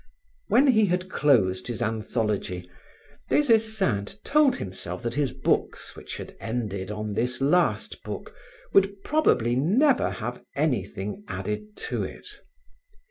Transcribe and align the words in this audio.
When 0.47 0.65
he 0.65 0.87
had 0.87 1.11
closed 1.11 1.67
his 1.67 1.79
anthology, 1.79 2.67
Des 3.29 3.53
Esseintes 3.53 4.17
told 4.23 4.55
himself 4.55 5.03
that 5.03 5.13
his 5.13 5.31
books 5.31 5.95
which 5.95 6.17
had 6.17 6.35
ended 6.39 6.89
on 6.89 7.13
this 7.13 7.39
last 7.39 8.01
book, 8.01 8.33
would 8.73 9.03
probably 9.03 9.55
never 9.55 10.09
have 10.09 10.43
anything 10.55 11.23
added 11.27 11.77
to 11.91 12.01
it. 12.03 12.25